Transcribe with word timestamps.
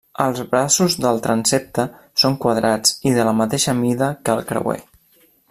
Els 0.23 0.39
braços 0.53 0.95
del 1.03 1.21
transsepte 1.27 1.85
són 2.23 2.39
quadrats 2.47 2.97
i 3.11 3.13
de 3.19 3.27
la 3.29 3.35
mateixa 3.43 3.77
mida 3.83 4.09
que 4.25 4.37
el 4.39 4.43
creuer. 4.55 4.81